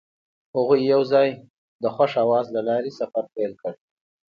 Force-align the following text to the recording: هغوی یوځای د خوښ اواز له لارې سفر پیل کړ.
هغوی 0.55 0.79
یوځای 0.93 1.29
د 1.83 1.83
خوښ 1.95 2.11
اواز 2.23 2.45
له 2.55 2.61
لارې 2.69 2.91
سفر 2.99 3.23
پیل 3.33 3.51
کړ. 3.61 3.73